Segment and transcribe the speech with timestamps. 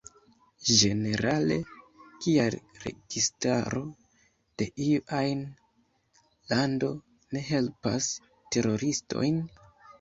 [0.67, 1.57] Ĝenerale,
[2.23, 3.83] kial registaro
[4.63, 5.45] de iu ajn
[6.55, 6.93] lando
[7.37, 9.43] ne helpas teroristojn?